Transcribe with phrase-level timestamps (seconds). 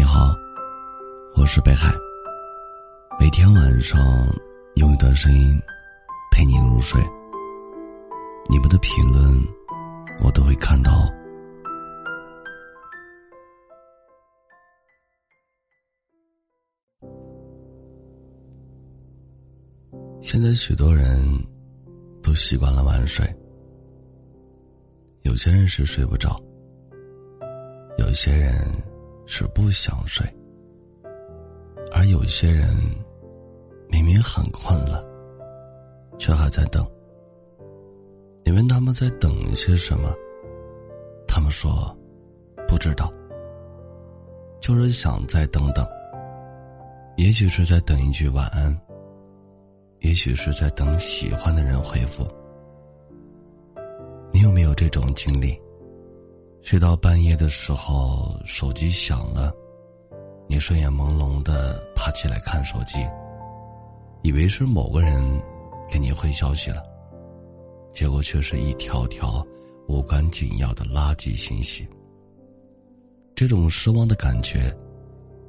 [0.00, 0.34] 你好，
[1.36, 1.92] 我是北海。
[3.18, 4.00] 每天晚上
[4.76, 5.60] 用一段声音
[6.32, 6.98] 陪你入睡。
[8.48, 9.22] 你们的评论
[10.24, 11.06] 我都会看到。
[20.22, 21.22] 现在许多人
[22.22, 23.22] 都习惯了晚睡，
[25.24, 26.40] 有些人是睡不着，
[27.98, 28.66] 有些人
[29.32, 30.26] 是不想睡，
[31.92, 32.68] 而有些人
[33.88, 35.04] 明明很困了，
[36.18, 36.84] 却还在等。
[38.44, 40.12] 你问他们在等一些什么，
[41.28, 41.96] 他们说
[42.66, 43.08] 不知道，
[44.60, 45.86] 就是想再等等。
[47.16, 48.76] 也许是在等一句晚安。
[50.00, 52.26] 也许是在等喜欢的人回复。
[54.32, 55.56] 你有没有这种经历？
[56.62, 59.52] 睡到半夜的时候，手机响了，
[60.46, 62.98] 你睡眼朦胧的爬起来看手机，
[64.22, 65.22] 以为是某个人
[65.88, 66.82] 给你回消息了，
[67.92, 69.44] 结果却是一条条
[69.88, 71.88] 无关紧要的垃圾信息。
[73.34, 74.72] 这种失望的感觉，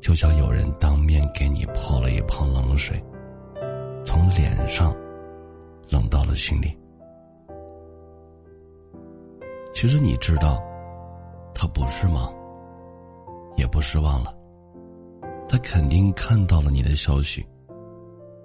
[0.00, 3.02] 就像有人当面给你泼了一盆冷水。
[4.04, 4.94] 从脸上
[5.90, 6.76] 冷到了心里。
[9.72, 10.62] 其实你知道，
[11.64, 12.30] 他不是忙，
[13.56, 14.36] 也不失望了。
[15.48, 17.42] 他肯定看到了你的消息，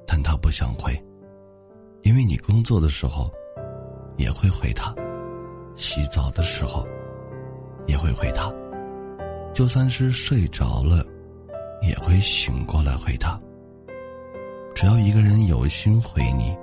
[0.08, 0.98] 但他不想回，
[2.04, 3.30] 因为你工作的时候
[4.16, 4.96] 也会回他，
[5.76, 6.88] 洗澡的时候
[7.88, 8.50] 也会回他，
[9.54, 11.06] 就算是睡着了，
[11.82, 13.38] 也会醒过来回他。
[14.74, 16.58] 只要一个人有心回你，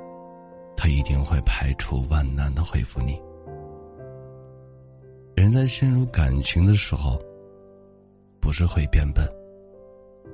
[0.75, 3.21] 他一定会排除万难的回复你。
[5.47, 7.23] 人在陷入感情的时候，
[8.41, 9.25] 不是会变笨，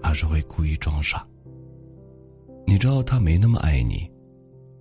[0.02, 1.22] 而是会故意装傻。
[2.66, 4.10] 你知道他没那么爱你，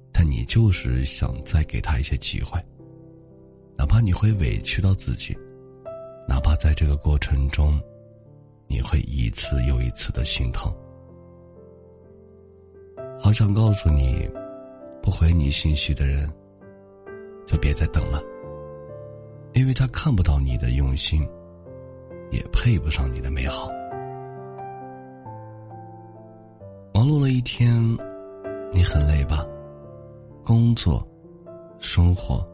[0.10, 2.58] 但你就是想再给他一些机会，
[3.76, 5.38] 哪怕你会委屈到自己，
[6.30, 7.78] 哪怕在这个过程中，
[8.68, 10.74] 你会一次又一次的心疼。
[13.20, 14.30] 好想告诉你，
[15.04, 16.26] 不回你信息的人，
[17.46, 18.24] 就别再等了，
[19.54, 21.28] 因为他看不到你的用心，
[22.32, 23.70] 也配不上你的美好。
[26.94, 27.76] 忙碌了一天，
[28.72, 29.46] 你很累吧？
[30.44, 31.06] 工作、
[31.80, 32.48] 生活，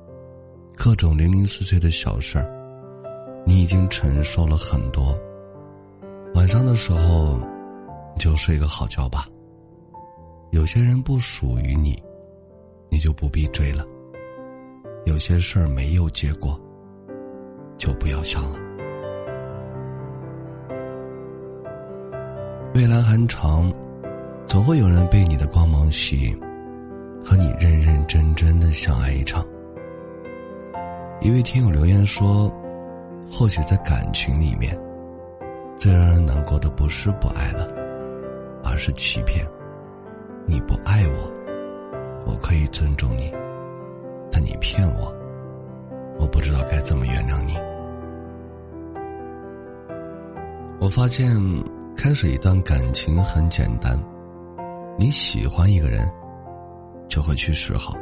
[0.75, 2.49] 各种零零碎碎的小事儿，
[3.45, 5.17] 你已经承受了很多。
[6.33, 7.39] 晚上的时候，
[8.15, 9.27] 就睡个好觉吧。
[10.51, 12.01] 有些人不属于你，
[12.89, 13.85] 你就不必追了。
[15.05, 16.59] 有些事儿没有结果，
[17.77, 18.59] 就不要想了。
[22.73, 23.71] 未来很长，
[24.45, 26.39] 总会有人被你的光芒吸引，
[27.23, 29.45] 和你认认真真的相爱一场。
[31.21, 32.53] 一位听友留言说
[33.31, 34.79] ：“或许在感情里面，
[35.75, 37.67] 最让人难过的不是不爱了，
[38.63, 39.45] 而是欺骗。”
[40.45, 41.29] 你不爱我，
[42.25, 43.33] 我可以尊重你，
[44.31, 45.13] 但你骗我，
[46.17, 47.57] 我不知道该怎么原谅你。
[50.87, 51.29] 我发现
[51.97, 54.01] 开始一段感情很简单，
[54.97, 56.09] 你喜欢一个人，
[57.09, 57.93] 就会去示好，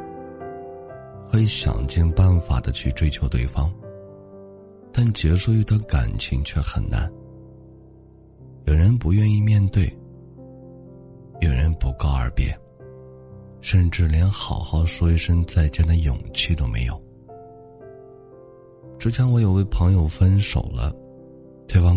[1.27, 3.73] 会想尽办法的去追求对方，
[4.93, 7.11] 但结束一段感情却很难。
[8.65, 9.91] 有人不愿意面对。
[11.41, 12.55] 有人不告而别，
[13.61, 17.01] 甚至连好好说一声再见的勇气都没有。
[18.99, 20.95] 之前我有位朋友分手了，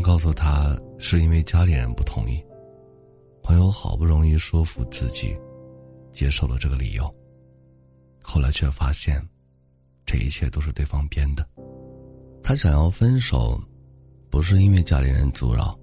[0.02, 2.44] 告诉他是因为家里人不同意。
[3.42, 5.36] 朋友好不容易说服自己，
[6.12, 7.14] 接受了这个理由，
[8.22, 9.22] 后来却发现，
[10.04, 11.46] 这一切都是对方编的。
[12.42, 13.60] 他想要分手，
[14.30, 15.78] 不是因为家里人阻扰，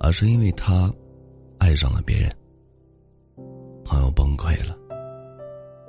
[0.00, 0.92] 而是因为他。
[1.58, 2.28] 爱上了别人，
[3.84, 4.76] 朋友崩溃了。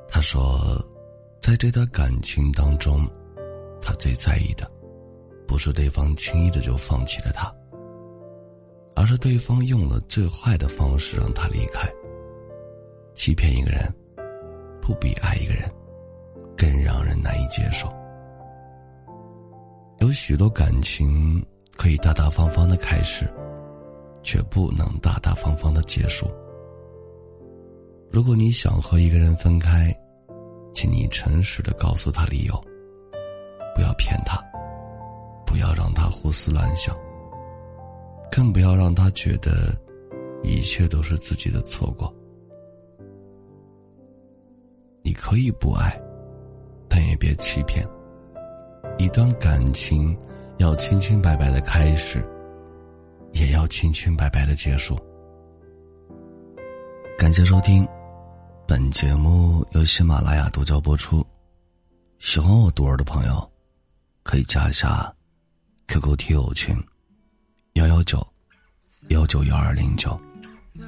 [0.08, 0.80] 他说，
[1.42, 3.10] 在这段感情当中，
[3.82, 4.70] 他最在意的，
[5.48, 7.54] 不是对方轻易的就放弃了他，
[8.96, 11.88] 而是对方用了最坏的方式让他离开。
[13.16, 13.94] 欺骗一个人，
[14.82, 15.70] 不比爱一个人
[16.58, 17.88] 更让人难以接受。
[20.00, 21.46] 有许多感情
[21.78, 23.28] 可以大大方方的开始。
[24.26, 26.26] 却不能大大方方的结束。
[28.10, 29.94] 如果你想和一个人分开，
[30.74, 32.56] 请你诚实的告诉他理由，
[33.76, 34.42] 不要骗他，
[35.54, 36.98] 不要让他胡思乱想。
[38.32, 39.80] 更不要让他觉得
[40.42, 42.12] 一切都是自己的错过。
[45.04, 45.96] 你可以不爱，
[46.90, 47.88] 但也别欺骗。
[48.98, 50.18] 一段感情
[50.58, 52.28] 要清清白白的开始，
[53.34, 54.98] 也要清清白白的结束。
[57.16, 57.88] 感谢收听，
[58.68, 61.24] 本节目由喜马拉雅独家播出。
[62.18, 63.52] 喜欢我独儿的朋友，
[64.24, 65.14] 可以加一下
[65.88, 66.76] QQ 听友群
[67.74, 68.26] 幺幺九
[69.10, 70.20] 幺九幺二零九，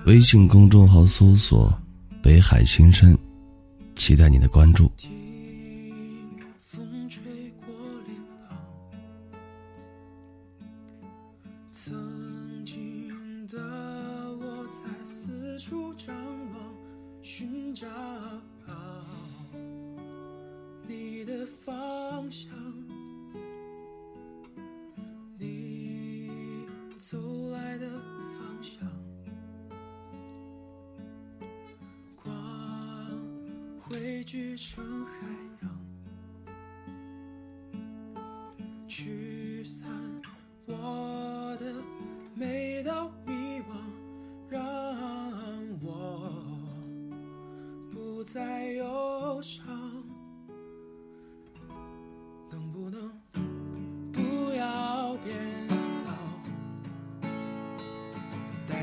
[0.05, 1.71] 微信公众号搜索
[2.23, 3.17] “北海新生”，
[3.95, 4.91] 期待你的关注。
[4.97, 5.11] 听
[6.61, 7.23] 风吹
[7.65, 7.75] 过
[8.07, 8.57] 脸庞
[11.71, 13.57] 曾经的
[14.39, 16.73] 我在四处张望，
[17.21, 17.85] 寻找
[20.87, 22.64] 你的方向。
[27.07, 27.19] 走
[27.51, 28.79] 来的方向，
[32.15, 32.25] 光
[33.79, 35.11] 汇聚成海
[35.61, 35.74] 洋，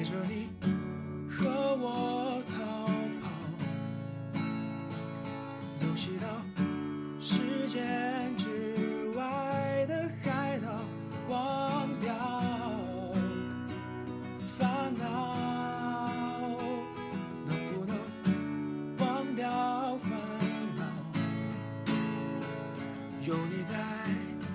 [0.02, 0.48] 带着你
[1.30, 1.46] 和
[1.76, 2.88] 我逃
[3.22, 3.30] 跑，
[5.80, 6.26] 游戏到
[7.20, 10.66] 时间之外的海岛，
[11.28, 12.12] 忘掉
[14.58, 16.58] 烦恼，
[17.46, 17.94] 能不能
[18.98, 20.10] 忘掉烦
[20.76, 20.82] 恼。
[23.24, 23.76] 有你在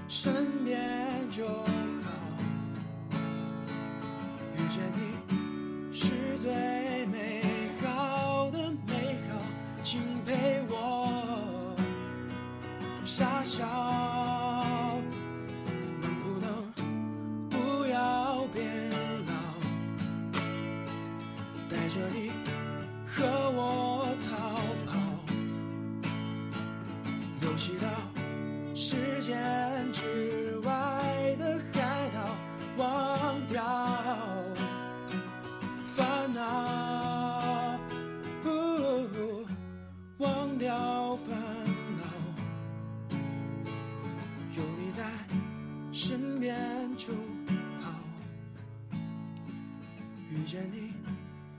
[0.10, 1.64] 身边就好，
[4.54, 5.16] 遇见你
[18.54, 18.66] 变
[19.28, 19.34] 老，
[21.70, 22.32] 带着你
[23.08, 24.56] 和我逃
[24.86, 24.92] 跑，
[27.42, 27.88] 游戏到。
[28.76, 29.38] 时间
[50.38, 50.94] 遇见你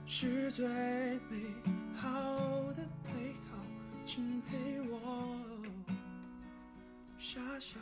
[0.05, 1.53] 是最美
[2.01, 3.57] 好的美好，
[4.05, 5.57] 请陪我。
[7.17, 7.77] 傻笑。